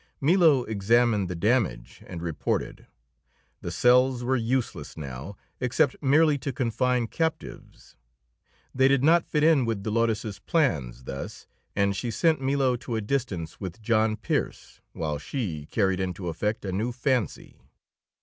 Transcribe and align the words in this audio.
Milo 0.19 0.63
examined 0.63 1.29
the 1.29 1.35
damage, 1.35 2.01
and 2.07 2.23
reported. 2.23 2.87
The 3.61 3.69
cells 3.69 4.23
were 4.23 4.35
useless 4.35 4.97
now, 4.97 5.37
except 5.59 5.95
merely 6.01 6.39
to 6.39 6.51
confine 6.51 7.05
captives. 7.05 7.97
They 8.73 8.87
did 8.87 9.03
not 9.03 9.27
fit 9.27 9.43
in 9.43 9.63
with 9.63 9.83
Dolores's 9.83 10.39
plans 10.39 11.03
thus, 11.03 11.45
and 11.75 11.95
she 11.95 12.09
sent 12.09 12.41
Milo 12.41 12.75
to 12.77 12.95
a 12.95 13.01
distance 13.01 13.59
with 13.59 13.79
John 13.83 14.15
Pearse 14.15 14.81
while 14.93 15.19
she 15.19 15.67
carried 15.67 15.99
into 15.99 16.29
effect 16.29 16.65
a 16.65 16.71
new 16.71 16.91
fancy. 16.91 17.61